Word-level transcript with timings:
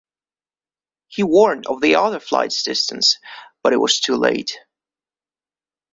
He 1.09 1.21
warned 1.21 1.67
of 1.67 1.79
the 1.79 1.93
other 1.93 2.19
flight's 2.19 2.63
distance, 2.63 3.19
but 3.61 3.71
it 3.71 3.77
was 3.77 3.99
too 3.99 4.15
late. 4.15 4.57